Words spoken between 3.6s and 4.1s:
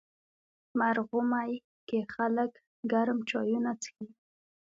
څښي.